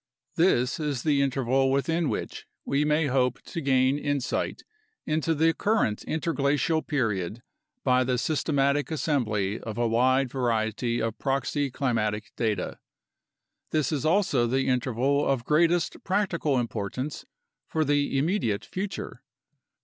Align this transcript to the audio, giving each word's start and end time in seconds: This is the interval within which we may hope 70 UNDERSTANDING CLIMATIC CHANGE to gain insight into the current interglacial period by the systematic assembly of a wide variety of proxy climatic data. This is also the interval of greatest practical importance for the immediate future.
This 0.33 0.79
is 0.79 1.03
the 1.03 1.21
interval 1.21 1.69
within 1.71 2.09
which 2.09 2.47
we 2.65 2.83
may 2.83 3.05
hope 3.05 3.37
70 3.37 3.37
UNDERSTANDING 3.37 3.63
CLIMATIC 3.63 3.95
CHANGE 3.95 3.97
to 4.01 4.05
gain 4.05 4.13
insight 4.15 4.63
into 5.05 5.35
the 5.35 5.53
current 5.53 6.03
interglacial 6.05 6.81
period 6.81 7.43
by 7.83 8.03
the 8.03 8.17
systematic 8.17 8.89
assembly 8.89 9.59
of 9.59 9.77
a 9.77 9.87
wide 9.87 10.31
variety 10.31 10.99
of 10.99 11.19
proxy 11.19 11.69
climatic 11.69 12.31
data. 12.35 12.79
This 13.69 13.91
is 13.91 14.03
also 14.03 14.47
the 14.47 14.67
interval 14.69 15.23
of 15.23 15.45
greatest 15.45 16.03
practical 16.03 16.57
importance 16.57 17.25
for 17.67 17.85
the 17.85 18.17
immediate 18.17 18.65
future. 18.65 19.21